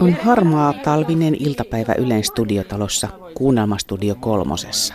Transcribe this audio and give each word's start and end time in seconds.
On 0.00 0.12
harmaa 0.12 0.72
talvinen 0.84 1.36
iltapäivä 1.38 1.94
Ylen 1.98 2.24
studiotalossa 2.24 3.08
Kuunnelmastudio 3.34 4.14
kolmosessa. 4.14 4.94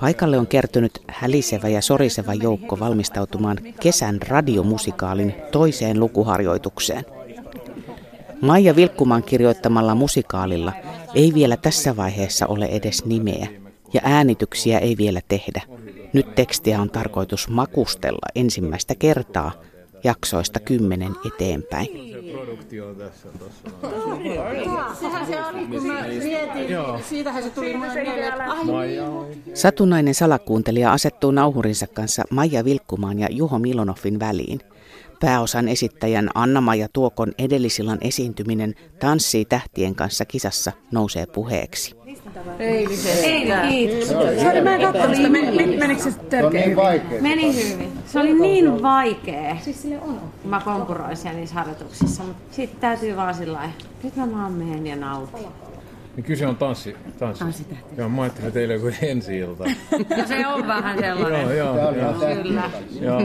Paikalle 0.00 0.38
on 0.38 0.46
kertynyt 0.46 1.02
hälisevä 1.08 1.68
ja 1.68 1.82
soriseva 1.82 2.34
joukko 2.34 2.78
valmistautumaan 2.80 3.58
kesän 3.80 4.22
radiomusikaalin 4.22 5.34
toiseen 5.52 6.00
lukuharjoitukseen. 6.00 7.04
Maija 8.40 8.76
Vilkkuman 8.76 9.22
kirjoittamalla 9.22 9.94
musikaalilla 9.94 10.72
ei 11.14 11.34
vielä 11.34 11.56
tässä 11.56 11.96
vaiheessa 11.96 12.46
ole 12.46 12.64
edes 12.64 13.04
nimeä 13.04 13.46
ja 13.92 14.00
äänityksiä 14.04 14.78
ei 14.78 14.96
vielä 14.98 15.20
tehdä. 15.28 15.62
Nyt 16.12 16.34
tekstiä 16.34 16.80
on 16.80 16.90
tarkoitus 16.90 17.48
makustella 17.48 18.26
ensimmäistä 18.34 18.94
kertaa 18.94 19.52
jaksoista 20.04 20.60
kymmenen 20.60 21.12
eteenpäin. 21.26 21.88
Satunnainen 29.54 30.14
salakuuntelija 30.14 30.92
asettuu 30.92 31.30
nauhurinsa 31.30 31.86
kanssa 31.86 32.24
Maija 32.30 32.64
Vilkkumaan 32.64 33.18
ja 33.18 33.28
Juho 33.30 33.58
Milonoffin 33.58 34.20
väliin. 34.20 34.60
Pääosan 35.20 35.68
esittäjän 35.68 36.30
Anna-Maija 36.34 36.88
Tuokon 36.92 37.32
edellisillan 37.38 37.98
esiintyminen 38.00 38.74
Tanssii 39.00 39.44
tähtien 39.44 39.94
kanssa 39.94 40.24
kisassa 40.24 40.72
nousee 40.92 41.26
puheeksi. 41.26 41.97
Ei, 42.58 42.86
kiitos. 43.68 44.08
Sori, 44.42 44.60
mä 44.60 44.74
en 44.74 44.80
katsonut 44.80 45.16
sitä. 45.16 45.28
Menikö 45.78 46.02
se 46.02 46.10
törkeä 46.30 46.64
hyvin? 46.64 47.22
Meni 47.22 47.72
hyvin. 47.72 47.92
Se 48.06 48.20
oli 48.20 48.34
niin 48.34 48.82
vaikea. 48.82 49.56
Siis 49.60 49.82
sille 49.82 50.00
on. 50.00 50.20
Mä 50.44 50.60
konkuroin 50.64 51.16
siellä 51.16 51.38
niissä 51.38 51.54
harjoituksissa, 51.54 52.22
mutta 52.22 52.42
sitten 52.54 52.80
täytyy 52.80 53.16
vaan 53.16 53.34
sillä 53.34 53.70
nyt 54.02 54.16
mä 54.16 54.32
vaan 54.32 54.52
menen 54.52 54.86
ja 54.86 54.96
nautin. 54.96 55.46
Niin 56.16 56.24
kyse 56.24 56.46
on 56.46 56.56
tanssi. 56.56 56.96
tanssi. 57.18 57.44
Tanssitähti. 57.44 57.94
Joo, 57.96 58.08
mä 58.08 58.22
ajattelin, 58.22 58.48
että 58.48 58.58
teillä 58.58 58.74
on 58.74 58.80
joku 58.80 58.96
ensi 59.02 59.38
ilta. 59.38 59.64
Ja 60.16 60.26
se 60.26 60.46
on 60.46 60.66
vähän 60.66 60.98
sellainen. 60.98 61.56
joo, 61.56 61.76
joo, 61.76 61.92
joo. 61.92 62.42
Kyllä. 62.42 62.70
joo. 63.00 63.20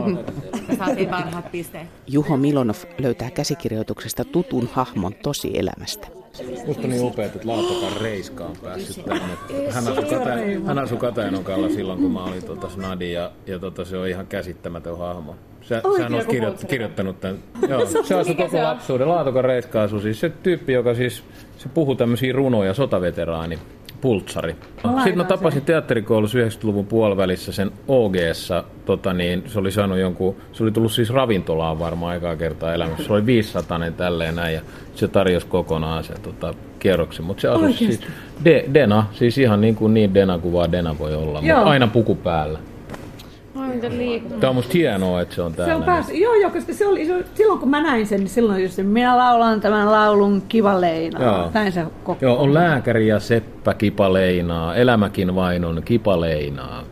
Saatiin 0.78 1.10
parhaat 1.10 1.52
pisteet. 1.52 1.88
Juho 2.08 2.38
Milonov 2.38 2.76
löytää 2.98 3.32
käsikirjoituksesta 3.32 4.26
tutun 4.26 4.70
hahmon 4.74 5.14
tosielämästä. 5.24 6.23
Musta 6.68 6.84
on 6.84 6.90
niin 6.90 7.04
upea, 7.04 7.26
että 7.26 7.40
Laatokan 7.44 8.02
Reiska 8.02 8.46
on 8.46 8.56
päässyt 8.64 9.06
tänne. 9.06 9.38
Hän 9.72 9.88
asui, 9.88 10.04
Kata- 10.04 10.66
hän 10.66 10.80
asui 10.80 10.98
Katajanokalla 10.98 11.70
silloin, 11.70 12.00
kun 12.00 12.12
mä 12.12 12.24
olin 12.24 12.46
tota 12.46 12.70
Snadi 12.70 13.12
ja, 13.12 13.32
ja 13.48 13.60
tota, 13.60 13.86
se 13.86 13.98
on 13.98 14.08
ihan 14.08 14.28
käsittämätön 14.28 14.98
hahmo. 14.98 15.36
Sä, 15.62 15.82
sähän 15.98 16.14
olet 16.14 16.28
kirjoittanut, 16.28 16.70
kirjoittanut 16.70 17.20
tämän. 17.20 17.38
Joo, 17.70 17.86
se 18.04 18.16
asui 18.16 18.36
koko 18.36 18.64
lapsuuden. 18.64 19.10
Laatokan 19.10 19.46
Reiska 19.46 19.84
asui 19.84 20.02
siis 20.02 20.20
se 20.20 20.30
tyyppi, 20.30 20.74
joka 20.74 20.94
siis 20.94 21.24
se 21.58 21.70
puhuu 21.70 21.96
tämmöisiä 21.96 22.34
runoja, 22.34 22.74
sotaveteraani. 22.74 23.60
Pultsari. 24.04 24.56
Sitten 24.76 25.18
mä 25.18 25.24
tapasin 25.24 25.62
teatterikoulussa 25.62 26.38
90-luvun 26.38 26.86
puolivälissä 26.86 27.52
sen 27.52 27.72
OG-ssa, 27.88 28.64
tota 28.86 29.14
niin, 29.14 29.44
se 29.48 29.60
oli 29.60 29.72
saanut 29.72 29.98
jonkun, 29.98 30.36
se 30.52 30.64
oli 30.64 30.72
tullut 30.72 30.92
siis 30.92 31.10
ravintolaan 31.10 31.80
varmaan 31.80 32.12
aikaa 32.12 32.36
kertaa 32.36 32.74
elämässä. 32.74 33.04
Se 33.04 33.14
oli 33.14 33.26
500 33.26 33.80
tälleen 33.98 34.36
näin 34.36 34.54
ja 34.54 34.62
se 34.96 35.08
tarjosi 35.08 35.48
kokonaan 35.48 36.04
sen 36.04 36.22
tota, 36.22 36.54
kierroksen. 36.80 37.26
Mutta 37.26 37.42
se 37.42 37.48
asui 37.48 37.74
siis 37.74 38.02
de, 38.46 38.66
Dena, 38.74 39.06
siis 39.12 39.38
ihan 39.38 39.62
niin 39.62 39.76
kuin 39.76 39.94
niin 39.94 40.14
Dena 40.14 40.40
kuin 40.40 40.54
vaan 40.54 40.72
Dena 40.72 41.00
voi 41.00 41.16
olla, 41.16 41.42
mutta 41.42 41.62
aina 41.62 41.88
puku 41.88 42.16
päällä. 42.16 42.60
Tämä 44.40 44.50
on 44.50 44.56
musta 44.56 44.72
hienoa, 44.74 45.22
että 45.22 45.36
se 45.36 45.42
on 45.42 45.54
täällä. 45.54 45.74
Se 45.74 45.76
on 45.76 45.84
päässyt, 45.84 46.18
joo, 46.20 46.36
joo, 46.36 46.52
koska 46.52 46.74
se 46.74 46.88
oli, 46.88 47.06
se, 47.06 47.26
silloin 47.36 47.60
kun 47.60 47.70
mä 47.70 47.82
näin 47.82 48.08
sen, 48.08 48.20
niin 48.20 48.30
silloin 48.30 48.64
just 48.64 48.76
se, 48.76 48.84
minä 48.84 49.18
laulan 49.18 49.62
tämän 49.62 49.92
laulun 49.92 50.42
kiva 50.50 50.82
Leina. 50.82 51.24
Joo. 51.24 51.52
Näin 51.54 51.72
se 51.72 51.86
koko. 52.04 52.26
Joo, 52.26 52.38
on 52.38 52.54
lääkäri 52.54 53.08
ja 53.08 53.20
seppä 53.20 53.74
kipaleinaa, 53.74 54.76
elämäkin 54.76 55.36
vain 55.36 55.66
on 55.66 55.82
kipaleinaa. 55.86 56.84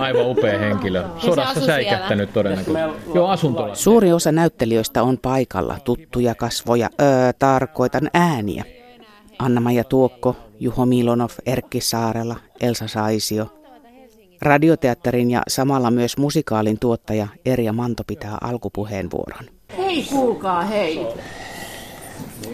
Aivan 0.00 0.26
upea 0.26 0.58
henkilö. 0.58 1.04
Sodassa 1.18 1.50
asui 1.50 1.66
säikähtänyt 1.66 2.32
todennäköisesti. 2.32 3.14
Joo, 3.14 3.28
asuntola. 3.28 3.74
Suuri 3.74 4.12
osa 4.12 4.32
näyttelijöistä 4.32 5.02
on 5.02 5.18
paikalla, 5.18 5.76
tuttuja 5.84 6.34
kasvoja, 6.34 6.88
öö, 7.00 7.32
tarkoitan 7.38 8.10
ääniä. 8.14 8.64
Anna-Maija 9.38 9.84
Tuokko, 9.84 10.36
Juho 10.60 10.86
Milonov, 10.86 11.30
Erkki 11.46 11.80
Saarela, 11.80 12.36
Elsa 12.60 12.88
Saisio. 12.88 13.46
Radioteatterin 14.42 15.30
ja 15.30 15.42
samalla 15.48 15.90
myös 15.90 16.16
musikaalin 16.18 16.78
tuottaja 16.78 17.28
Erja 17.44 17.72
Manto 17.72 18.02
pitää 18.06 18.38
alkupuheenvuoron. 18.40 19.44
Hei, 19.76 20.02
kuulkaa, 20.10 20.62
hei. 20.62 21.06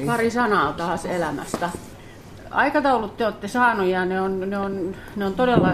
Pari 0.07 0.31
sanaa 0.31 0.73
taas 0.73 1.05
elämästä. 1.07 1.71
Aikataulut 2.51 3.17
te 3.17 3.25
olette 3.27 3.49
saanut 3.49 3.87
ja 3.87 4.05
ne 4.05 4.21
on, 4.21 4.51
ne 4.51 4.59
on, 4.59 4.97
ne 5.17 5.25
on 5.25 5.35
todella 5.35 5.73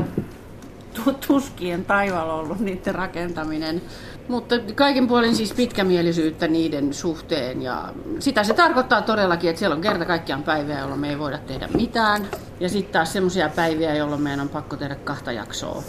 tu- 0.94 1.16
tuskien 1.26 1.84
taivaalla 1.84 2.34
ollut 2.34 2.60
niiden 2.60 2.94
rakentaminen. 2.94 3.82
Mutta 4.28 4.54
kaiken 4.74 5.06
puolin 5.06 5.36
siis 5.36 5.52
pitkämielisyyttä 5.52 6.48
niiden 6.48 6.94
suhteen 6.94 7.62
ja 7.62 7.84
sitä 8.18 8.44
se 8.44 8.54
tarkoittaa 8.54 9.02
todellakin, 9.02 9.50
että 9.50 9.58
siellä 9.58 9.76
on 9.76 9.82
kerta 9.82 10.04
kaikkiaan 10.04 10.42
päiviä, 10.42 10.80
jolloin 10.80 11.00
me 11.00 11.10
ei 11.10 11.18
voida 11.18 11.38
tehdä 11.38 11.68
mitään. 11.74 12.26
Ja 12.60 12.68
sitten 12.68 12.92
taas 12.92 13.12
semmoisia 13.12 13.48
päiviä, 13.48 13.94
jolloin 13.94 14.22
meidän 14.22 14.40
on 14.40 14.48
pakko 14.48 14.76
tehdä 14.76 14.94
kahta 14.94 15.32
jaksoa. 15.32 15.82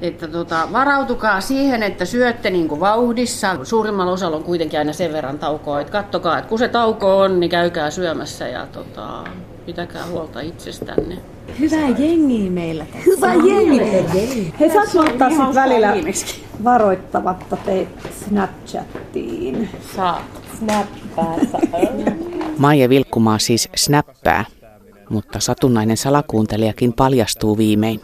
Että 0.00 0.28
tota, 0.28 0.68
varautukaa 0.72 1.40
siihen, 1.40 1.82
että 1.82 2.04
syötte 2.04 2.50
niin 2.50 2.68
kuin 2.68 2.80
vauhdissa. 2.80 3.56
Suurimmalla 3.62 4.12
osalla 4.12 4.36
on 4.36 4.44
kuitenkin 4.44 4.78
aina 4.78 4.92
sen 4.92 5.12
verran 5.12 5.38
taukoa, 5.38 5.80
että 5.80 5.92
kattokaa, 5.92 6.38
että 6.38 6.48
kun 6.48 6.58
se 6.58 6.68
tauko 6.68 7.18
on, 7.18 7.40
niin 7.40 7.50
käykää 7.50 7.90
syömässä 7.90 8.48
ja 8.48 8.66
tota, 8.66 9.24
pitäkää 9.66 10.06
huolta 10.06 10.40
itsestänne. 10.40 11.18
Hyvää 11.60 11.88
jengiä 11.88 12.50
meillä 12.50 12.84
tässä. 12.84 13.10
Hyvä 13.10 13.34
jengi. 13.34 14.54
Hei, 14.60 14.70
saat 14.70 15.08
ottaa 15.08 15.30
sit 15.30 15.54
välillä 15.54 15.94
varoittavatta 16.64 17.56
teet 17.56 17.88
Snapchattiin. 18.24 19.68
Saat. 19.96 20.42
Maija 22.58 22.88
Vilkkumaa 22.88 23.38
siis 23.38 23.68
snappää, 23.76 24.44
mutta 25.08 25.40
satunnainen 25.40 25.96
salakuuntelijakin 25.96 26.92
paljastuu 26.92 27.58
viimein. 27.58 28.00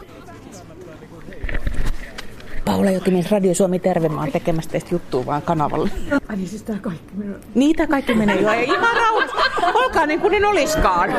Paula 2.68 2.90
Jokimies 2.90 3.30
Radio 3.30 3.54
Suomi 3.54 3.78
Terve, 3.78 4.08
mä 4.08 4.20
oon 4.20 4.32
tekemässä 4.32 4.70
teistä 4.70 4.88
juttua 4.94 5.26
vaan 5.26 5.42
kanavalle. 5.42 5.90
Ai 6.28 6.36
niin, 6.36 6.48
siis 6.48 6.62
tää 6.62 6.78
kaikki 6.80 7.12
menee. 7.14 7.36
Niitä 7.54 7.86
kaikki 7.86 8.14
menee 8.14 8.40
jo, 8.40 8.50
ei 8.50 8.64
ihan 8.64 8.96
rauhassa. 8.96 9.66
Olkaa 9.74 10.06
niin 10.06 10.20
kuin 10.20 10.34
en 10.34 10.44
oliskaan. 10.44 11.10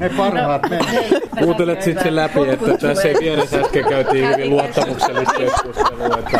Ne 0.00 0.08
parhaat 0.16 0.62
menee. 0.70 1.20
Kuuntelet 1.38 1.82
sitten 1.82 2.04
sen 2.04 2.16
läpi, 2.16 2.48
että 2.48 2.76
tässä 2.76 3.08
ei 3.08 3.14
vieressä 3.20 3.60
äsken 3.60 3.84
käytiin 3.88 4.28
hyvin 4.28 4.50
luottamuksellista 4.50 5.34
keskustelua. 5.34 6.18
Että 6.18 6.38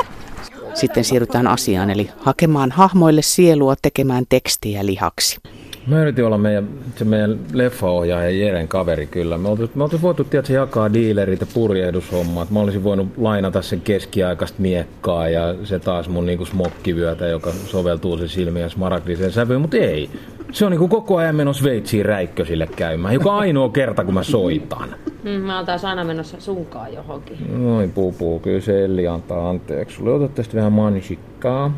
Sitten 0.74 1.04
siirrytään 1.04 1.46
asiaan, 1.46 1.90
eli 1.90 2.10
hakemaan 2.18 2.70
hahmoille 2.70 3.22
sielua 3.22 3.74
tekemään 3.82 4.24
tekstiä 4.28 4.86
lihaksi. 4.86 5.38
Mä 5.86 6.02
yritin 6.02 6.24
olla 6.24 6.38
meidän, 6.38 6.68
se 6.96 7.04
meidän 7.04 7.38
leffaohjaaja 7.52 8.30
Jeren 8.30 8.68
kaveri 8.68 9.06
kyllä. 9.06 9.38
Me 9.38 9.48
oltais, 9.48 9.74
me 9.74 9.82
oltais 9.82 10.02
voitu 10.02 10.24
tietysti 10.24 10.52
jakaa 10.52 10.92
diilerit 10.92 11.40
ja 11.40 11.46
purjehdushommat. 11.54 12.50
Mä 12.50 12.60
olisin 12.60 12.84
voinut 12.84 13.08
lainata 13.16 13.62
sen 13.62 13.80
keskiaikaista 13.80 14.62
miekkaa 14.62 15.28
ja 15.28 15.54
se 15.64 15.78
taas 15.78 16.08
mun 16.08 16.26
niinku 16.26 16.44
smokkivyötä, 16.44 17.26
joka 17.26 17.52
soveltuu 17.52 18.18
se 18.18 18.28
silmien 18.28 18.70
smaragdiseen 18.70 19.32
sävyyn, 19.32 19.60
mutta 19.60 19.76
ei. 19.76 20.10
Se 20.52 20.64
on 20.64 20.70
niinku 20.70 20.88
koko 20.88 21.16
ajan 21.16 21.36
menossa 21.36 21.62
Sveitsiin 21.62 22.04
räikkösille 22.04 22.68
käymään. 22.76 23.14
Joka 23.14 23.36
ainoa 23.36 23.68
kerta, 23.68 24.04
kun 24.04 24.14
mä 24.14 24.22
soitan. 24.22 24.88
Mm, 25.22 25.30
mä 25.30 25.56
oon 25.56 25.66
taas 25.66 25.84
aina 25.84 26.04
menossa 26.04 26.40
sunkaan 26.40 26.94
johonkin. 26.94 27.64
Noin 27.64 27.90
puu 27.90 28.12
puu, 28.12 28.40
kyllä 28.40 28.60
se 28.60 28.84
Elli 28.84 29.08
antaa 29.08 29.50
anteeksi. 29.50 29.96
Sulle 29.96 30.12
otat 30.12 30.34
tästä 30.34 30.56
vähän 30.56 30.72
mansikkaa. 30.72 31.72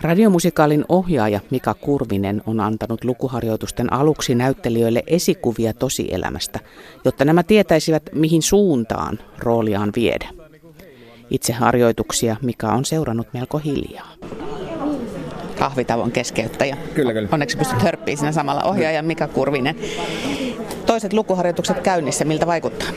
Radiomusikaalin 0.00 0.84
ohjaaja 0.88 1.40
Mika 1.50 1.74
Kurvinen 1.74 2.42
on 2.46 2.60
antanut 2.60 3.04
lukuharjoitusten 3.04 3.92
aluksi 3.92 4.34
näyttelijöille 4.34 5.02
esikuvia 5.06 5.72
tosielämästä, 5.72 6.60
jotta 7.04 7.24
nämä 7.24 7.42
tietäisivät, 7.42 8.02
mihin 8.12 8.42
suuntaan 8.42 9.18
rooliaan 9.38 9.92
viedä. 9.96 10.28
Itse 11.30 11.52
harjoituksia 11.52 12.36
Mika 12.42 12.72
on 12.72 12.84
seurannut 12.84 13.26
melko 13.32 13.58
hiljaa. 13.58 14.12
Kahvitavon 15.58 16.12
keskeyttäjä. 16.12 16.76
Kyllä, 16.94 17.12
kyllä. 17.12 17.28
Onneksi 17.32 17.56
pystyt 17.56 17.82
hörppiä 17.82 18.16
siinä 18.16 18.32
samalla 18.32 18.62
ohjaaja 18.62 19.02
Mika 19.02 19.28
Kurvinen. 19.28 19.76
Toiset 20.86 21.12
lukuharjoitukset 21.12 21.80
käynnissä, 21.80 22.24
miltä 22.24 22.46
vaikuttaa? 22.46 22.88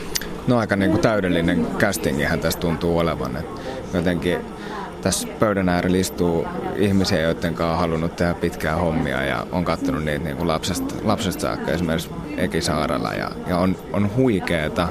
No 0.46 0.58
aika 0.58 0.76
niin 0.76 0.90
kuin 0.90 1.02
täydellinen 1.02 1.66
castingihän 1.78 2.40
tässä 2.40 2.58
tuntuu 2.58 2.98
olevan. 2.98 3.36
Et 3.36 3.46
jotenkin 3.94 4.38
tässä 5.02 5.28
pöydän 5.38 5.68
äärellä 5.68 5.98
istuu 5.98 6.46
ihmisiä, 6.76 7.20
joiden 7.20 7.54
kanssa 7.54 7.72
on 7.72 7.78
halunnut 7.78 8.16
tehdä 8.16 8.34
pitkää 8.34 8.76
hommia 8.76 9.24
ja 9.24 9.46
on 9.52 9.64
katsonut 9.64 10.04
niitä 10.04 10.24
niin 10.24 10.36
kuin 10.36 10.48
lapsesta, 10.48 10.94
lapsesta 11.02 11.42
saakka 11.42 11.70
esimerkiksi 11.70 12.10
Eki 12.36 12.60
Saarella. 12.60 13.12
Ja, 13.12 13.30
ja 13.46 13.58
on, 13.58 13.76
on 13.92 14.10
huikeeta 14.16 14.88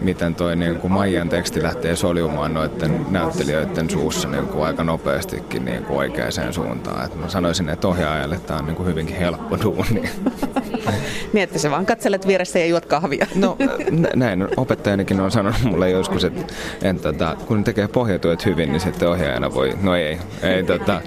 miten 0.00 0.34
toi 0.34 0.56
niin 0.56 0.76
kuin 0.76 0.92
Maijan 0.92 1.28
teksti 1.28 1.62
lähtee 1.62 1.96
soljumaan 1.96 2.54
noiden 2.54 3.06
näyttelijöiden 3.10 3.90
suussa 3.90 4.28
niin 4.28 4.46
kuin 4.46 4.64
aika 4.64 4.84
nopeastikin 4.84 5.64
niin 5.64 5.84
kuin 5.84 5.98
oikeaan 5.98 6.32
suuntaan. 6.52 7.04
Et 7.04 7.14
mä 7.14 7.28
sanoisin, 7.28 7.68
että 7.68 7.88
ohjaajalle 7.88 8.40
tämä 8.46 8.58
on 8.58 8.66
niin 8.66 8.76
kuin 8.76 8.88
hyvinkin 8.88 9.16
helppo 9.16 9.58
duuni. 9.62 10.02
niin, 11.32 11.42
että 11.42 11.58
sä 11.58 11.70
vaan 11.70 11.86
katselet 11.86 12.26
vieressä 12.26 12.58
ja 12.58 12.66
juot 12.66 12.86
kahvia. 12.86 13.26
no 13.34 13.56
näin 14.14 14.48
opettajanikin 14.56 15.20
on 15.20 15.30
sanonut 15.30 15.62
mulle 15.62 15.90
joskus, 15.90 16.24
että, 16.24 16.42
että, 16.82 17.08
että 17.08 17.36
kun 17.46 17.64
tekee 17.64 17.88
pohjatyöt 17.88 18.46
hyvin, 18.46 18.72
niin 18.72 18.80
sitten 18.80 19.08
ohjaajana 19.08 19.54
voi, 19.54 19.72
no 19.82 19.96
ei, 19.96 20.18
ei 20.42 20.62
tota, 20.62 21.00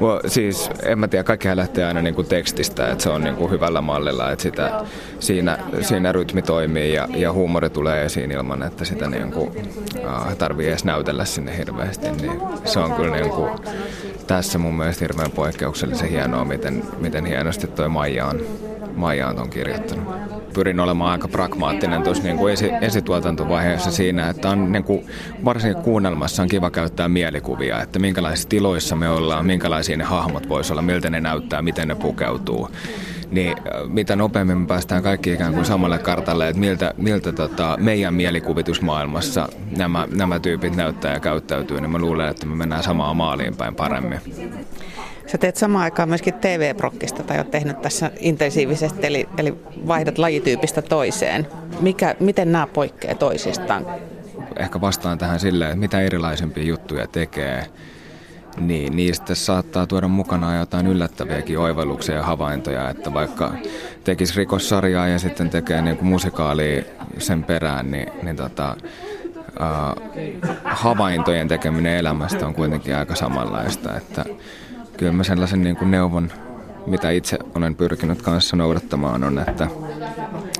Well, 0.00 0.20
siis 0.26 0.70
en 0.82 0.98
mä 0.98 1.08
tiedä, 1.08 1.24
kaikkihan 1.24 1.56
lähtee 1.56 1.84
aina 1.84 2.02
niin 2.02 2.14
kuin 2.14 2.26
tekstistä, 2.26 2.88
että 2.88 3.02
se 3.02 3.10
on 3.10 3.24
niin 3.24 3.36
kuin 3.36 3.50
hyvällä 3.50 3.80
mallilla, 3.80 4.30
että 4.30 4.42
sitä, 4.42 4.84
siinä, 5.20 5.58
siinä 5.80 6.12
rytmi 6.12 6.42
toimii 6.42 6.92
ja, 6.92 7.08
ja 7.16 7.32
huumori 7.32 7.70
tulee 7.70 8.04
esiin 8.04 8.30
ilman, 8.30 8.62
että 8.62 8.84
sitä 8.84 9.10
niin 9.10 9.32
kuin, 9.32 9.48
uh, 9.98 10.36
tarvii 10.38 10.68
edes 10.68 10.84
näytellä 10.84 11.24
sinne 11.24 11.56
hirveästi. 11.56 12.10
Niin 12.10 12.40
se 12.64 12.78
on 12.78 12.92
kyllä 12.92 13.16
niin 13.16 13.30
kuin, 13.30 13.50
tässä 14.26 14.58
mun 14.58 14.74
mielestä 14.74 15.04
hirveän 15.04 15.30
poikkeuksellisen 15.30 16.08
hienoa, 16.08 16.44
miten, 16.44 16.82
miten 16.98 17.26
hienosti 17.26 17.66
toi 17.66 17.88
Maija 17.88 18.26
on, 18.26 18.40
Maija 18.96 19.28
on 19.28 19.36
ton 19.36 19.50
kirjoittanut. 19.50 20.04
Pyrin 20.54 20.80
olemaan 20.80 21.12
aika 21.12 21.28
pragmaattinen 21.28 22.02
tuossa 22.02 22.22
niin 22.22 22.36
kuin 22.36 22.52
esi- 22.52 22.72
esituotantovaiheessa 22.80 23.90
siinä, 23.90 24.28
että 24.28 24.50
on 24.50 24.72
niin 24.72 24.84
kuin, 24.84 25.06
varsinkin 25.44 25.82
kuunnelmassa 25.82 26.42
on 26.42 26.48
kiva 26.48 26.70
käyttää 26.70 27.08
mielikuvia, 27.08 27.82
että 27.82 27.98
minkälaisissa 27.98 28.48
tiloissa 28.48 28.96
me 28.96 29.08
ollaan, 29.08 29.46
minkälaisia 29.46 29.96
ne 29.96 30.04
hahmot 30.04 30.48
voisi 30.48 30.72
olla, 30.72 30.82
miltä 30.82 31.10
ne 31.10 31.20
näyttää, 31.20 31.62
miten 31.62 31.88
ne 31.88 31.94
pukeutuu 31.94 32.68
niin 33.34 33.56
mitä 33.88 34.16
nopeammin 34.16 34.58
me 34.58 34.66
päästään 34.66 35.02
kaikki 35.02 35.32
ikään 35.32 35.54
kuin 35.54 35.64
samalle 35.64 35.98
kartalle, 35.98 36.48
että 36.48 36.60
miltä, 36.60 36.94
miltä 36.96 37.32
tota, 37.32 37.76
meidän 37.80 38.14
mielikuvitusmaailmassa 38.14 39.48
nämä, 39.76 40.08
nämä 40.14 40.38
tyypit 40.38 40.76
näyttää 40.76 41.14
ja 41.14 41.20
käyttäytyy, 41.20 41.80
niin 41.80 41.90
mä 41.90 41.98
luulen, 41.98 42.28
että 42.28 42.46
me 42.46 42.56
mennään 42.56 42.82
samaan 42.82 43.16
maaliin 43.16 43.56
päin 43.56 43.74
paremmin. 43.74 44.20
Sä 45.26 45.38
teet 45.38 45.56
samaan 45.56 45.84
aikaan 45.84 46.08
myöskin 46.08 46.34
TV-prokkista 46.34 47.22
tai 47.22 47.38
oot 47.38 47.50
tehnyt 47.50 47.82
tässä 47.82 48.10
intensiivisesti, 48.18 49.06
eli, 49.06 49.28
eli 49.38 49.54
vaihdat 49.86 50.18
lajityypistä 50.18 50.82
toiseen. 50.82 51.46
Mikä, 51.80 52.14
miten 52.20 52.52
nämä 52.52 52.66
poikkeaa 52.66 53.14
toisistaan? 53.14 53.86
Ehkä 54.58 54.80
vastaan 54.80 55.18
tähän 55.18 55.40
silleen, 55.40 55.70
että 55.70 55.80
mitä 55.80 56.00
erilaisempia 56.00 56.64
juttuja 56.64 57.06
tekee, 57.06 57.66
niin 58.58 58.96
niistä 58.96 59.34
saattaa 59.34 59.86
tuoda 59.86 60.08
mukanaan 60.08 60.58
jotain 60.58 60.86
yllättäviäkin 60.86 61.58
oivalluksia 61.58 62.14
ja 62.14 62.22
havaintoja, 62.22 62.90
että 62.90 63.14
vaikka 63.14 63.52
tekisi 64.04 64.36
rikossarjaa 64.36 65.08
ja 65.08 65.18
sitten 65.18 65.50
tekee 65.50 65.82
niin 65.82 65.96
kuin 65.96 66.08
musikaalia 66.08 66.82
sen 67.18 67.44
perään, 67.44 67.90
niin, 67.90 68.08
niin 68.22 68.36
tota, 68.36 68.76
uh, 69.60 70.02
havaintojen 70.64 71.48
tekeminen 71.48 71.98
elämästä 71.98 72.46
on 72.46 72.54
kuitenkin 72.54 72.96
aika 72.96 73.14
samanlaista, 73.14 73.96
että 73.96 74.24
kyllä 74.96 75.12
mä 75.12 75.24
sellaisen 75.24 75.62
niin 75.62 75.76
kuin 75.76 75.90
neuvon, 75.90 76.32
mitä 76.86 77.10
itse 77.10 77.38
olen 77.54 77.74
pyrkinyt 77.74 78.22
kanssa 78.22 78.56
noudattamaan, 78.56 79.24
on, 79.24 79.38
että, 79.38 79.68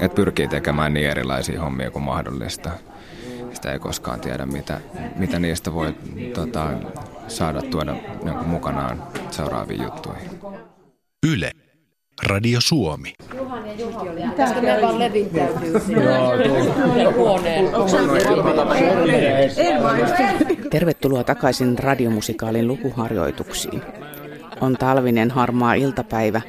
että 0.01 0.15
pyrkii 0.15 0.49
tekemään 0.49 0.95
niin 0.95 1.11
erilaisia 1.11 1.61
hommia 1.61 1.91
kuin 1.91 2.03
mahdollista. 2.03 2.71
Sitä 3.53 3.73
ei 3.73 3.79
koskaan 3.79 4.21
tiedä, 4.21 4.47
mitä, 4.47 4.81
mitä 5.17 5.39
niistä 5.39 5.75
voi 5.75 5.95
tota, 6.35 6.67
saada 7.29 7.63
tuoda 7.63 7.93
niin 7.93 8.35
kuin 8.35 8.49
mukanaan 8.49 9.03
seuraaviin 9.31 9.83
juttuihin. 9.83 10.31
Yle. 11.33 11.51
Radio 12.27 12.59
Suomi. 12.61 13.15
Juhan 13.35 13.67
ja 13.67 13.75
Juha 13.75 14.01
oli. 14.01 14.21
Tästä 14.37 14.63
me 14.63 14.79
vaan 14.83 14.99
levittäytyy 14.99 15.75
huoneen. 17.17 17.71
Tervetuloa 20.71 21.25
takaisin 21.25 21.79
radiomusikaalin 21.79 22.69
lukuharjoituksiin 22.69 23.83
on 24.61 24.77
talvinen 24.77 25.31
harmaa 25.31 25.75
iltapäivä. 25.75 26.41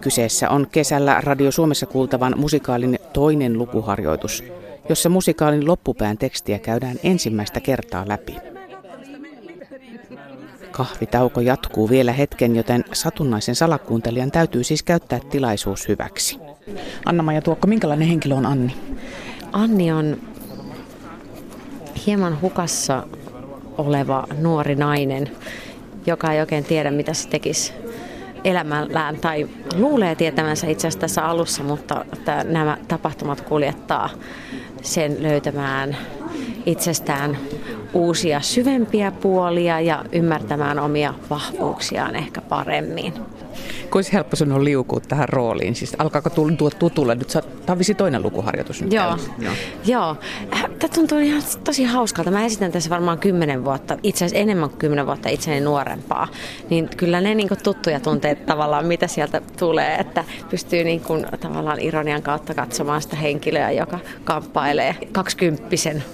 Kyseessä 0.00 0.50
on 0.50 0.66
kesällä 0.72 1.20
Radio 1.20 1.50
Suomessa 1.50 1.86
kuultavan 1.86 2.34
musikaalin 2.36 2.98
toinen 3.12 3.58
lukuharjoitus, 3.58 4.44
jossa 4.88 5.08
musikaalin 5.08 5.68
loppupään 5.68 6.18
tekstiä 6.18 6.58
käydään 6.58 6.96
ensimmäistä 7.02 7.60
kertaa 7.60 8.08
läpi. 8.08 8.51
Kahvitauko 10.72 11.40
jatkuu 11.40 11.90
vielä 11.90 12.12
hetken, 12.12 12.56
joten 12.56 12.84
satunnaisen 12.92 13.54
salakuuntelijan 13.54 14.30
täytyy 14.30 14.64
siis 14.64 14.82
käyttää 14.82 15.20
tilaisuus 15.30 15.88
hyväksi. 15.88 16.38
Anna-Maja 17.04 17.42
Tuokko, 17.42 17.66
minkälainen 17.66 18.08
henkilö 18.08 18.34
on 18.34 18.46
Anni? 18.46 18.76
Anni 19.52 19.92
on 19.92 20.16
hieman 22.06 22.40
hukassa 22.40 23.06
oleva 23.78 24.26
nuori 24.40 24.74
nainen, 24.74 25.30
joka 26.06 26.32
ei 26.32 26.40
oikein 26.40 26.64
tiedä, 26.64 26.90
mitä 26.90 27.14
se 27.14 27.28
tekisi 27.28 27.72
elämällään 28.44 29.16
tai 29.16 29.48
luulee 29.74 30.14
tietämänsä 30.14 30.66
itse 30.66 30.88
asiassa 30.88 31.00
tässä 31.00 31.24
alussa, 31.24 31.62
mutta 31.62 32.04
nämä 32.44 32.76
tapahtumat 32.88 33.40
kuljettaa 33.40 34.10
sen 34.82 35.22
löytämään 35.22 35.96
itsestään 36.66 37.38
uusia 37.92 38.40
syvempiä 38.40 39.10
puolia 39.10 39.80
ja 39.80 40.04
ymmärtämään 40.12 40.78
omia 40.78 41.14
vahvuuksiaan 41.30 42.16
ehkä 42.16 42.40
paremmin. 42.40 43.14
Kuinka 43.90 44.10
helppo 44.12 44.36
sun 44.36 44.52
on 44.52 44.64
liukua 44.64 45.00
tähän 45.00 45.28
rooliin? 45.28 45.74
Siis 45.74 45.96
alkaako 45.98 46.30
tuntua 46.30 46.70
tutulle? 46.70 47.14
Nyt 47.14 47.28
tämä 47.66 47.78
on 47.90 47.96
toinen 47.96 48.22
lukuharjoitus 48.22 48.82
nyt 48.82 48.92
Joo. 48.92 49.18
Joo. 49.38 49.52
Joo. 49.84 50.16
Tämä 50.50 50.94
tuntuu 50.94 51.18
ihan 51.18 51.42
tosi 51.64 51.84
hauskalta. 51.84 52.30
Mä 52.30 52.44
esitän 52.44 52.72
tässä 52.72 52.90
varmaan 52.90 53.18
kymmenen 53.18 53.64
vuotta, 53.64 53.96
itse 54.02 54.24
asiassa 54.24 54.42
enemmän 54.42 54.68
kuin 54.68 54.78
kymmenen 54.78 55.06
vuotta 55.06 55.28
itseni 55.28 55.60
nuorempaa. 55.60 56.28
Niin 56.70 56.88
kyllä 56.96 57.20
ne 57.20 57.34
niin 57.34 57.48
tuttuja 57.62 58.00
tunteet 58.00 58.46
tavallaan, 58.46 58.86
mitä 58.86 59.06
sieltä 59.06 59.40
tulee, 59.58 59.96
että 59.96 60.24
pystyy 60.50 60.84
niin 60.84 61.00
kuin, 61.00 61.26
tavallaan 61.40 61.80
ironian 61.80 62.22
kautta 62.22 62.54
katsomaan 62.54 63.02
sitä 63.02 63.16
henkilöä, 63.16 63.70
joka 63.70 63.98
kamppailee 64.24 64.96
kaksikymppisen 65.12 66.04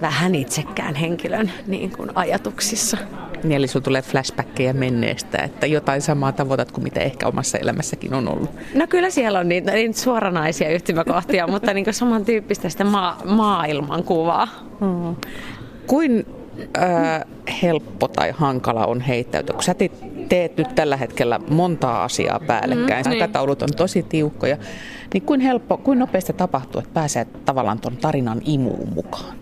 vähän 0.00 0.34
itsekään 0.34 0.94
henkilön 0.94 1.52
niin 1.66 1.90
kuin 1.90 2.10
ajatuksissa. 2.14 2.96
Niin 3.42 3.52
eli 3.52 3.68
sulla 3.68 3.84
tulee 3.84 4.02
flashbackkejä 4.02 4.72
menneestä, 4.72 5.38
että 5.38 5.66
jotain 5.66 6.02
samaa 6.02 6.32
tavoitat 6.32 6.72
kuin 6.72 6.84
mitä 6.84 7.00
ehkä 7.00 7.26
omassa 7.26 7.58
elämässäkin 7.58 8.14
on 8.14 8.28
ollut. 8.28 8.50
No 8.74 8.86
kyllä 8.86 9.10
siellä 9.10 9.38
on 9.38 9.48
niitä, 9.48 9.72
niitä 9.72 10.00
suoranaisia 10.00 10.70
yhtymäkohtia, 10.70 11.46
mutta 11.52 11.74
niin 11.74 11.94
samantyyppistä 11.94 12.68
sitä 12.68 12.84
ma- 12.84 13.18
maailmankuvaa. 13.24 14.48
Hmm. 14.80 15.16
Kuin 15.86 16.26
äh, 16.78 17.24
helppo 17.62 18.08
tai 18.08 18.30
hankala 18.30 18.86
on 18.86 19.00
heittäytyä, 19.00 19.54
kun 19.54 19.62
sä 19.62 19.74
teet 20.28 20.56
nyt 20.56 20.74
tällä 20.74 20.96
hetkellä 20.96 21.40
montaa 21.50 22.04
asiaa 22.04 22.40
päällekkäin, 22.46 23.06
mm, 23.06 23.10
aikataulut 23.10 23.62
on 23.62 23.68
tosi 23.76 24.02
tiukkoja, 24.02 24.56
niin 25.14 25.22
kuin 25.22 25.40
helppo, 25.40 25.76
kuin 25.76 25.98
nopeasti 25.98 26.32
tapahtuu, 26.32 26.78
että 26.78 26.94
pääsee 26.94 27.26
tavallaan 27.44 27.80
tuon 27.80 27.96
tarinan 27.96 28.40
imuun 28.44 28.88
mukaan? 28.94 29.38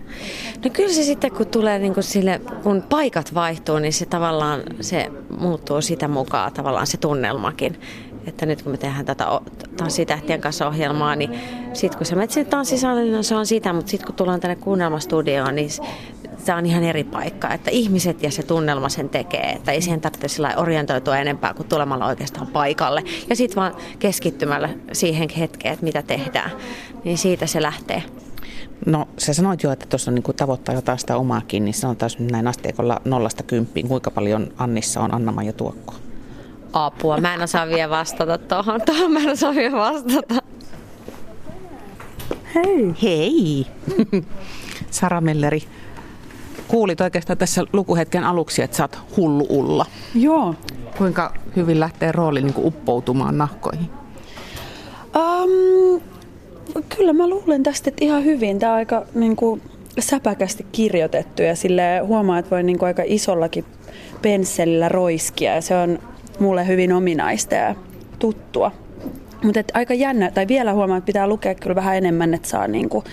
No 0.64 0.71
kyllä 0.71 0.93
se 0.93 1.02
sitten, 1.02 1.33
kun 1.33 1.47
tulee 1.47 1.79
niin 1.79 1.95
kuin 1.95 2.05
sille, 2.05 2.40
kun 2.62 2.83
paikat 2.88 3.35
vaihtuu, 3.35 3.79
niin 3.79 3.93
se 3.93 4.07
tavallaan 4.07 4.62
se 4.81 5.11
muuttuu 5.38 5.81
sitä 5.81 6.09
mukaan 6.09 6.52
tavallaan 6.52 6.87
se 6.87 6.97
tunnelmakin. 6.97 7.81
Että 8.26 8.47
nyt 8.47 8.62
kun 8.62 8.73
me 8.73 8.79
tehdään 8.79 9.05
tätä 9.05 9.26
Tanssitähtien 9.76 10.40
kanssa 10.40 10.69
ohjelmaa, 10.69 11.17
niin 11.17 11.31
sitten 11.73 11.99
kun 11.99 12.07
sä 12.07 12.17
menet 12.17 12.31
sinne 12.31 12.50
tanssisalille, 12.50 13.12
niin 13.12 13.25
se 13.25 13.35
on 13.35 13.47
sitä, 13.47 13.73
mutta 13.73 13.90
sitten 13.90 14.07
kun 14.07 14.14
tullaan 14.14 14.40
tänne 14.40 14.57
kuunnelmastudioon, 14.57 15.55
niin 15.55 15.71
se 16.47 16.55
on 16.55 16.67
ihan 16.67 16.85
eri 16.85 17.05
paikka, 17.05 17.55
että 17.55 17.71
ihmiset 17.71 18.23
ja 18.23 18.31
se 18.31 18.43
tunnelma 18.43 18.88
sen 18.88 19.09
tekee, 19.09 19.50
että 19.50 19.73
ei 19.73 19.83
siihen 19.83 20.00
tarvitse 20.00 20.29
sillä 20.29 20.55
orientoitua 20.57 21.17
enempää 21.17 21.55
kuin 21.55 21.69
tulemalla 21.69 22.07
oikeastaan 22.07 22.47
paikalle. 22.47 23.05
Ja 23.29 23.37
sitten 23.37 23.57
vaan 23.57 23.75
keskittymällä 23.99 24.69
siihen 24.93 25.29
hetkeen, 25.38 25.73
että 25.73 25.85
mitä 25.85 26.03
tehdään, 26.03 26.50
niin 27.05 27.19
siitä 27.19 27.47
se 27.47 27.62
lähtee. 27.62 28.03
No 28.87 29.09
sä 29.19 29.35
sanoit 29.35 29.62
jo, 29.62 29.73
että 29.73 29.87
tuossa 29.87 30.11
on 30.11 30.15
niin 30.15 30.37
tavoittaa 30.37 30.75
jotain 30.75 30.99
sitä 30.99 31.17
omaakin, 31.17 31.65
niin 31.65 31.75
sanotaan 31.75 32.11
näin 32.19 32.49
asteikolla 32.49 33.00
nollasta 33.05 33.43
kymppiin, 33.43 33.88
kuinka 33.88 34.11
paljon 34.11 34.53
Annissa 34.59 35.00
on 35.00 35.15
Anna-Maija 35.15 35.53
Tuokko? 35.53 35.95
Apua, 36.73 37.21
mä 37.21 37.35
en 37.35 37.43
osaa 37.43 37.69
vielä 37.69 37.91
vastata 37.91 38.38
tuohon, 38.38 38.81
tuohon 38.87 39.12
mä 39.12 39.19
en 39.21 39.31
osaa 39.31 39.55
vielä 39.55 39.76
vastata. 39.76 40.35
Hei! 42.55 42.95
Hei! 43.03 43.67
Sara 44.91 45.21
Melleri, 45.21 45.62
kuulit 46.68 47.00
oikeastaan 47.00 47.38
tässä 47.38 47.64
lukuhetken 47.73 48.25
aluksi, 48.25 48.62
että 48.62 48.76
sä 48.76 48.85
oot 48.85 48.99
hullu 49.16 49.46
Ulla. 49.49 49.87
Joo. 50.14 50.54
Kuinka 50.99 51.35
hyvin 51.56 51.80
lähtee 51.80 52.12
rooli 52.12 52.42
niin 52.42 52.54
uppoutumaan 52.56 53.38
nahkoihin? 53.38 53.90
Um, 55.16 56.00
Kyllä 56.96 57.12
mä 57.12 57.28
luulen 57.28 57.62
tästä, 57.62 57.90
että 57.90 58.04
ihan 58.04 58.25
hyvin. 58.25 58.58
Tämä 58.58 58.73
on 58.73 58.78
aika 58.78 59.02
niin 59.14 59.37
kuin, 59.37 59.62
säpäkästi 59.99 60.66
kirjoitettu 60.73 61.42
ja 61.42 61.56
sille 61.56 61.99
huomaa, 62.06 62.38
että 62.38 62.50
voi 62.50 62.62
niin 62.62 62.78
kuin, 62.78 62.87
aika 62.87 63.02
isollakin 63.06 63.64
pensselillä 64.23 64.88
roiskia 64.88 65.54
ja 65.54 65.61
se 65.61 65.76
on 65.76 65.99
mulle 66.38 66.66
hyvin 66.66 66.92
ominaista 66.92 67.54
ja 67.54 67.75
tuttua. 68.18 68.73
Mutta 69.44 69.61
aika 69.75 69.94
jännä, 69.94 70.30
tai 70.30 70.49
vielä 70.49 70.73
huomaa, 70.73 70.96
että 70.96 71.06
pitää 71.06 71.26
lukea 71.26 71.54
kyllä 71.54 71.75
vähän 71.75 71.96
enemmän, 71.96 72.35
että 72.35 72.49
saa 72.49 72.68
niin 72.68 72.88
kuin, 72.88 73.04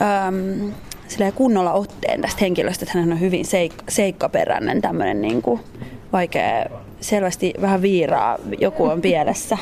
öö, 0.00 0.70
kunnolla 1.34 1.72
otteen 1.72 2.20
tästä 2.20 2.38
henkilöstä, 2.40 2.84
että 2.84 2.98
hän 2.98 3.12
on 3.12 3.20
hyvin 3.20 3.44
seik- 3.44 3.84
seikkaperäinen, 3.88 4.80
tämmöinen 4.80 5.20
niin 5.20 5.42
kuin 5.42 5.60
vaikea 6.12 6.66
selvästi 7.00 7.54
vähän 7.60 7.82
viiraa, 7.82 8.38
joku 8.58 8.84
on 8.84 9.00
pielessä. 9.00 9.58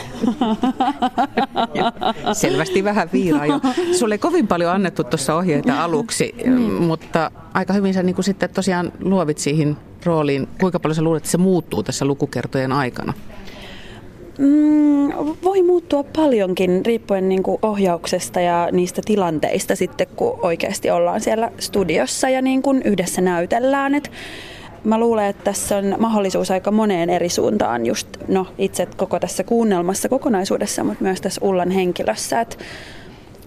selvästi 2.33 2.85
vähän 2.85 3.09
viiraa 3.12 3.47
jo. 3.47 3.61
Sulle 3.99 4.15
ei 4.15 4.19
kovin 4.19 4.47
paljon 4.47 4.73
annettu 4.73 5.05
tuossa 5.05 5.35
ohjeita 5.35 5.85
aluksi, 5.85 6.35
niin. 6.45 6.73
mutta 6.73 7.31
aika 7.55 7.73
hyvin 7.73 7.95
sä 7.95 8.03
niin 8.03 8.15
kuin 8.15 8.25
sitten 8.25 8.50
tosiaan 8.50 8.93
luovit 9.00 9.38
siihen 9.38 9.76
rooliin. 10.05 10.49
Kuinka 10.61 10.81
paljon 10.81 10.95
sä 10.95 11.03
luulet, 11.03 11.21
että 11.21 11.31
se 11.31 11.38
muuttuu 11.38 11.83
tässä 11.83 12.05
lukukertojen 12.05 12.73
aikana? 12.73 13.12
Mm, 14.38 15.09
voi 15.45 15.62
muuttua 15.62 16.05
paljonkin 16.16 16.87
riippuen 16.87 17.28
niin 17.28 17.43
kuin 17.43 17.59
ohjauksesta 17.62 18.40
ja 18.40 18.69
niistä 18.73 19.02
tilanteista 19.05 19.76
sitten, 19.76 20.07
kun 20.16 20.38
oikeasti 20.43 20.90
ollaan 20.90 21.21
siellä 21.21 21.52
studiossa 21.59 22.28
ja 22.28 22.43
niin 22.43 22.62
kuin 22.62 22.83
yhdessä 22.83 23.21
näytellään. 23.21 23.95
Et 23.95 24.11
mä 24.85 24.99
luulen, 24.99 25.26
että 25.26 25.45
tässä 25.45 25.76
on 25.76 25.95
mahdollisuus 25.99 26.50
aika 26.50 26.71
moneen 26.71 27.11
eri 27.11 27.28
suuntaan 27.28 27.87
just 27.87 28.09
no, 28.28 28.47
itse 28.59 28.87
koko 28.97 29.21
tässä 29.21 29.45
kuunnelmassa 29.45 30.09
kokonaisuudessa, 30.09 30.85
mutta 30.85 31.05
myös 31.05 31.21
tässä 31.21 31.40
Ullan 31.45 31.71
henkilössä. 31.71 32.40
Että 32.40 32.57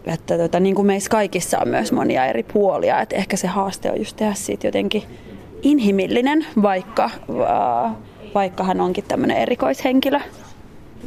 että 0.05 0.37
tota, 0.37 0.59
niin 0.59 0.75
kuin 0.75 0.85
meissä 0.85 1.09
kaikissa 1.09 1.59
on 1.59 1.67
myös 1.67 1.91
monia 1.91 2.25
eri 2.25 2.43
puolia, 2.43 3.01
että 3.01 3.15
ehkä 3.15 3.37
se 3.37 3.47
haaste 3.47 3.91
on 3.91 3.97
just 3.97 4.15
tehdä 4.17 4.33
siitä 4.33 4.67
jotenkin 4.67 5.03
inhimillinen, 5.61 6.45
vaikka, 6.61 7.03
äh, 7.05 7.91
vaikka 8.35 8.63
hän 8.63 8.81
onkin 8.81 9.03
tämmöinen 9.07 9.37
erikoishenkilö. 9.37 10.19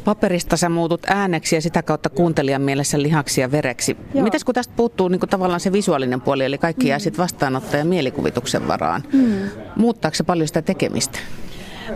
Paperista 0.05 0.57
sä 0.57 0.69
muutut 0.69 1.01
ääneksi 1.07 1.55
ja 1.55 1.63
sitä 1.63 1.83
kautta 1.83 2.09
kuuntelijan 2.09 2.63
mielessä 2.63 3.03
lihaksi 3.03 3.41
ja 3.41 3.51
vereksi. 3.51 3.97
Joo. 4.15 4.25
Mitäs 4.25 4.45
kun 4.45 4.55
tästä 4.55 4.75
puuttuu 4.77 5.09
niin 5.09 5.21
kuin 5.21 5.31
tavallaan 5.31 5.61
se 5.61 5.73
visuaalinen 5.73 6.21
puoli, 6.21 6.45
eli 6.45 6.59
kaikki 6.59 6.85
mm. 6.85 6.89
jää 6.89 6.99
sitten 6.99 7.23
vastaanottajan 7.23 7.87
mielikuvituksen 7.87 8.69
varaan? 8.69 9.03
Mm. 9.13 9.35
Muuttaako 9.77 10.15
se 10.15 10.25
paljon 10.25 10.47
sitä 10.47 10.63
tekemistä? 10.63 11.19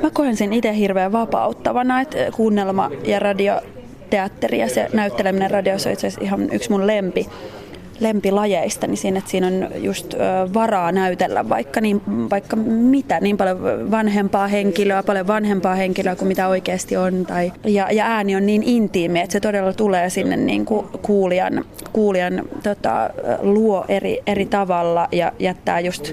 Mä 0.02 0.10
koen 0.10 0.36
sen 0.36 0.52
itse 0.52 0.76
hirveän 0.76 1.12
vapauttavana, 1.12 2.00
että 2.00 2.16
kuunnelma 2.36 2.90
ja 3.04 3.18
radioteatteri 3.18 4.58
ja 4.58 4.68
se 4.68 4.88
näytteleminen 4.92 5.50
radiossa 5.50 5.88
on 5.88 5.92
itse 5.92 6.06
asiassa 6.06 6.24
ihan 6.24 6.52
yksi 6.52 6.70
mun 6.70 6.86
lempi 6.86 7.26
lempilajeista, 8.00 8.86
niin 8.86 8.96
siinä, 8.96 9.18
että 9.18 9.30
siinä 9.30 9.46
on 9.46 9.68
just 9.76 10.14
varaa 10.54 10.92
näytellä 10.92 11.48
vaikka, 11.48 11.80
niin, 11.80 12.02
vaikka 12.30 12.56
mitä, 12.56 13.20
niin 13.20 13.36
paljon 13.36 13.90
vanhempaa 13.90 14.46
henkilöä, 14.46 15.02
paljon 15.02 15.26
vanhempaa 15.26 15.74
henkilöä 15.74 16.16
kuin 16.16 16.28
mitä 16.28 16.48
oikeasti 16.48 16.96
on. 16.96 17.26
Tai, 17.26 17.52
ja, 17.64 17.92
ja 17.92 18.06
ääni 18.06 18.36
on 18.36 18.46
niin 18.46 18.62
intiimi, 18.62 19.20
että 19.20 19.32
se 19.32 19.40
todella 19.40 19.72
tulee 19.72 20.10
sinne 20.10 20.36
niin 20.36 20.64
kuin 20.64 20.86
kuulijan, 21.02 21.64
kuulijan 21.92 22.42
tota, 22.62 23.10
luo 23.40 23.84
eri, 23.88 24.22
eri 24.26 24.46
tavalla 24.46 25.08
ja 25.12 25.32
jättää 25.38 25.80
just 25.80 26.12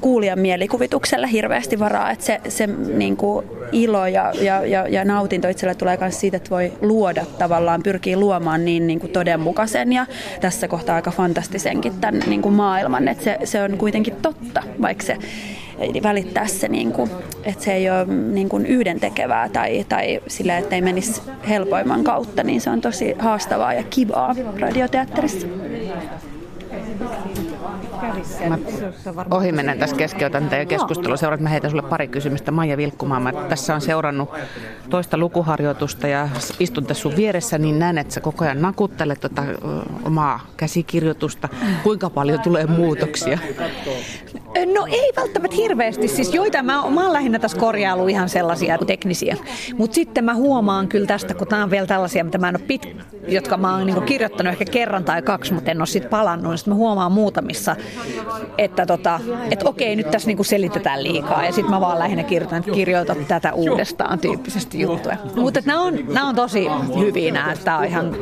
kuulijan 0.00 0.38
mielikuvitukselle 0.38 1.32
hirveästi 1.32 1.78
varaa. 1.78 2.10
Että 2.10 2.24
se, 2.24 2.40
se 2.48 2.66
niin 2.94 3.16
kuin 3.16 3.46
ilo 3.72 4.06
ja, 4.06 4.32
ja, 4.40 4.66
ja, 4.66 4.88
ja 4.88 5.04
nautinto 5.04 5.48
itselle 5.48 5.74
tulee 5.74 5.98
myös 6.00 6.20
siitä, 6.20 6.36
että 6.36 6.50
voi 6.50 6.72
luoda 6.80 7.26
tavallaan, 7.38 7.82
pyrkii 7.82 8.16
luomaan 8.16 8.64
niin, 8.64 8.86
niin 8.86 9.00
kuin 9.00 9.12
todenmukaisen 9.12 9.92
ja 9.92 10.06
tässä 10.40 10.68
kohtaa 10.68 10.96
aika 10.96 11.10
fantastisenkin 11.10 11.92
tämän 12.00 12.22
niin 12.26 12.42
kuin 12.42 12.54
maailman, 12.54 13.08
että 13.08 13.24
se, 13.24 13.38
se 13.44 13.62
on 13.62 13.78
kuitenkin 13.78 14.16
totta, 14.22 14.62
vaikka 14.82 15.04
se 15.04 15.16
välittää 16.02 16.46
se, 16.46 16.68
niin 16.68 16.92
kuin, 16.92 17.10
että 17.44 17.64
se 17.64 17.72
ei 17.72 17.90
ole 17.90 18.06
niin 18.06 18.48
kuin 18.48 18.66
yhdentekevää 18.66 19.48
tai, 19.48 19.86
tai 19.88 20.20
sillä, 20.26 20.58
että 20.58 20.74
ei 20.74 20.82
menisi 20.82 21.22
helpoimman 21.48 22.04
kautta, 22.04 22.42
niin 22.42 22.60
se 22.60 22.70
on 22.70 22.80
tosi 22.80 23.14
haastavaa 23.18 23.74
ja 23.74 23.82
kivaa 23.82 24.34
radioteatterissa. 24.60 25.46
Mä 28.48 28.58
ohi 29.30 29.52
menen 29.52 29.78
tässä 29.78 29.96
keskeytän 29.96 30.48
teidän 30.48 30.66
keskustelua. 30.66 31.16
Seuraat, 31.16 31.40
mä 31.40 31.48
heitän 31.48 31.70
sulle 31.70 31.82
pari 31.82 32.08
kysymystä. 32.08 32.50
Maija 32.50 32.76
Vilkkumaa, 32.76 33.20
mä 33.20 33.32
tässä 33.32 33.74
on 33.74 33.80
seurannut 33.80 34.28
toista 34.90 35.18
lukuharjoitusta 35.18 36.08
ja 36.08 36.28
istun 36.60 36.86
tässä 36.86 37.02
sun 37.02 37.16
vieressä, 37.16 37.58
niin 37.58 37.78
näen, 37.78 37.98
että 37.98 38.14
sä 38.14 38.20
koko 38.20 38.44
ajan 38.44 38.62
nakuttelet 38.62 39.20
tota 39.20 39.42
omaa 40.04 40.40
käsikirjoitusta. 40.56 41.48
Kuinka 41.82 42.10
paljon 42.10 42.40
tulee 42.40 42.66
muutoksia? 42.66 43.38
No 44.66 44.86
ei 44.86 45.12
välttämättä 45.16 45.56
hirveästi. 45.56 46.08
Siis 46.08 46.34
joita 46.34 46.62
mä, 46.62 46.90
mä 46.90 47.02
oon 47.02 47.12
lähinnä 47.12 47.38
tässä 47.38 47.58
korjailu 47.58 48.08
ihan 48.08 48.28
sellaisia 48.28 48.78
teknisiä. 48.78 49.36
Mutta 49.76 49.94
sitten 49.94 50.24
mä 50.24 50.34
huomaan 50.34 50.88
kyllä 50.88 51.06
tästä, 51.06 51.34
kun 51.34 51.46
nämä 51.50 51.62
on 51.62 51.70
vielä 51.70 51.86
tällaisia, 51.86 52.24
mitä 52.24 52.38
mä 52.38 52.48
en 52.48 52.56
ole 52.56 52.66
pit, 52.66 52.96
jotka 53.28 53.56
mä 53.56 53.76
oon 53.76 53.86
niinku 53.86 54.00
kirjoittanut 54.00 54.52
ehkä 54.52 54.64
kerran 54.64 55.04
tai 55.04 55.22
kaksi, 55.22 55.52
mutta 55.52 55.70
en 55.70 55.80
ole 55.80 55.86
sitten 55.86 56.10
palannut. 56.10 56.56
Sitten 56.56 56.72
mä 56.72 56.76
huomaan 56.76 57.12
muutamissa, 57.12 57.76
että 58.58 58.86
tota, 58.86 59.20
et 59.50 59.62
okei, 59.62 59.96
nyt 59.96 60.10
tässä 60.10 60.26
niinku 60.26 60.44
selitetään 60.44 61.02
liikaa. 61.02 61.44
Ja 61.44 61.52
sitten 61.52 61.70
mä 61.70 61.80
vaan 61.80 61.98
lähinnä 61.98 62.22
kirjoitan, 62.22 62.58
että 62.58 62.70
kirjoita 62.70 63.16
tätä 63.28 63.52
uudestaan 63.52 64.18
tyyppisesti 64.18 64.80
juttuja. 64.80 65.16
Mutta 65.36 65.60
nämä 65.64 65.80
on, 65.80 65.98
nämä 66.08 66.28
on 66.28 66.34
tosi 66.36 66.66
hyviä 66.98 67.32
nämä. 67.32 67.54
Tämä 67.64 67.78
on 67.78 67.84
ihan, 67.84 68.16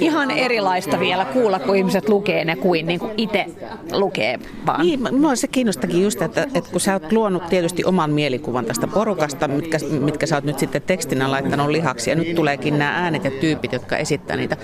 ihan 0.00 0.30
erilaista 0.30 1.00
vielä 1.00 1.24
kuulla, 1.24 1.58
kun 1.58 1.76
ihmiset 1.76 2.08
lukee 2.08 2.44
ne 2.44 2.56
kuin, 2.56 2.86
niin 2.86 3.00
kuin 3.00 3.12
itse 3.16 3.46
lukee 3.92 4.38
vaan. 4.66 4.80
Niin, 4.86 5.00
mua 5.30 5.36
se 5.36 5.48
kiinnostakin 5.48 6.02
just, 6.02 6.22
että, 6.22 6.42
että 6.54 6.70
kun 6.70 6.80
sä 6.80 6.92
oot 6.92 7.12
luonut 7.12 7.46
tietysti 7.46 7.84
oman 7.84 8.10
mielikuvan 8.10 8.64
tästä 8.64 8.86
porukasta, 8.86 9.48
mitkä, 9.48 9.78
mitkä 10.00 10.26
sä 10.26 10.34
oot 10.34 10.44
nyt 10.44 10.58
sitten 10.58 10.82
tekstinä 10.82 11.30
laittanut 11.30 11.68
lihaksi, 11.68 12.10
ja 12.10 12.16
nyt 12.16 12.34
tuleekin 12.34 12.78
nämä 12.78 12.90
äänet 12.90 13.24
ja 13.24 13.30
tyypit, 13.30 13.72
jotka 13.72 13.96
esittää 13.96 14.36
niitä. 14.36 14.56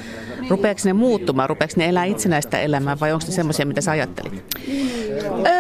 Rupeeko 0.51 0.81
ne 0.85 0.93
muuttumaan, 0.93 1.49
rupeeko 1.49 1.75
ne 1.77 1.89
elää 1.89 2.05
itsenäistä 2.05 2.61
elämää 2.61 3.01
vai 3.01 3.13
onko 3.13 3.25
ne 3.27 3.33
semmoisia, 3.33 3.67
mitä 3.67 3.81
sä 3.81 3.91
ajattelit? 3.91 4.45
Öö, 5.47 5.56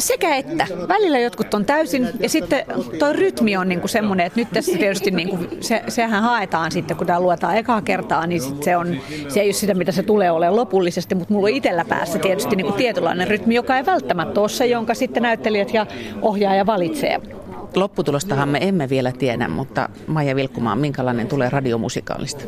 sekä 0.00 0.36
että. 0.36 0.66
Välillä 0.88 1.18
jotkut 1.18 1.54
on 1.54 1.64
täysin, 1.64 2.08
ja 2.20 2.28
sitten 2.28 2.64
tuo 2.98 3.12
rytmi 3.12 3.56
on 3.56 3.68
niinku 3.68 3.88
semmoinen, 3.88 4.26
että 4.26 4.40
nyt 4.40 4.48
tässä 4.50 4.78
tietysti 4.78 5.10
niinku, 5.10 5.38
se, 5.60 5.82
sehän 5.88 6.22
haetaan 6.22 6.72
sitten, 6.72 6.96
kun 6.96 7.06
tämä 7.06 7.20
luetaan 7.20 7.56
ekaa 7.56 7.82
kertaa, 7.82 8.26
niin 8.26 8.40
sit 8.40 8.62
se, 8.62 8.76
on, 8.76 8.96
se 9.28 9.40
ei 9.40 9.46
ole 9.46 9.52
sitä, 9.52 9.74
mitä 9.74 9.92
se 9.92 10.02
tulee 10.02 10.30
olemaan 10.30 10.56
lopullisesti, 10.56 11.14
mutta 11.14 11.34
mulla 11.34 11.46
on 11.46 11.54
itsellä 11.54 11.84
päässä 11.84 12.18
tietysti 12.18 12.56
niinku 12.56 12.72
tietynlainen 12.72 13.28
rytmi, 13.28 13.54
joka 13.54 13.76
ei 13.76 13.86
välttämättä 13.86 14.40
ole 14.40 14.48
se, 14.48 14.66
jonka 14.66 14.94
sitten 14.94 15.22
näyttelijät 15.22 15.74
ja 15.74 15.86
ohjaaja 16.22 16.66
valitsee. 16.66 17.20
Lopputulostahan 17.74 18.48
me 18.48 18.58
emme 18.68 18.88
vielä 18.88 19.12
tiedä, 19.12 19.48
mutta 19.48 19.88
Maija 20.06 20.36
Vilkkumaa, 20.36 20.76
minkälainen 20.76 21.26
tulee 21.26 21.50
radiomusikaalista? 21.50 22.44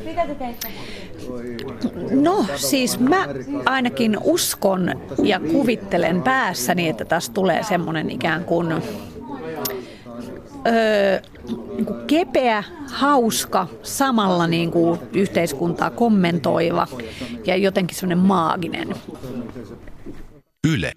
No 2.11 2.47
siis 2.57 3.01
mä 3.01 3.27
ainakin 3.65 4.19
uskon 4.25 4.95
ja 5.23 5.41
kuvittelen 5.41 6.23
päässäni, 6.23 6.89
että 6.89 7.05
tässä 7.05 7.33
tulee 7.33 7.63
semmoinen 7.63 8.11
ikään 8.11 8.45
kuin 8.45 8.73
öö, 10.67 11.21
niin 11.75 11.87
kuin 11.87 12.07
kepeä, 12.07 12.65
hauska, 12.93 13.67
samalla 13.83 14.47
niin 14.47 14.71
kuin 14.71 15.01
yhteiskuntaa 15.15 15.91
kommentoiva 15.91 16.87
ja 17.47 17.57
jotenkin 17.57 17.97
semmoinen 17.97 18.27
maaginen. 18.27 18.95
Yle. 20.69 20.93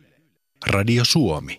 Radio 0.68 1.04
Suomi. 1.06 1.52